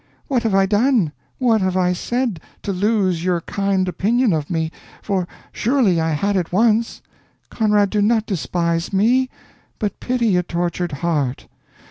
What 0.27 0.41
have 0.41 0.55
I 0.55 0.65
done 0.65 1.11
what 1.37 1.61
have 1.61 1.77
I 1.77 1.93
said, 1.93 2.39
to 2.63 2.73
lose 2.73 3.23
your 3.23 3.41
kind 3.41 3.87
opinion 3.87 4.33
of 4.33 4.49
me 4.49 4.71
for 5.03 5.27
surely 5.51 6.01
I 6.01 6.09
had 6.09 6.35
it 6.35 6.51
once? 6.51 7.03
Conrad, 7.51 7.91
do 7.91 8.01
not 8.01 8.25
despise 8.25 8.91
me, 8.91 9.29
but 9.77 9.99
pity 9.99 10.37
a 10.37 10.41
tortured 10.41 10.91
heart? 10.91 11.45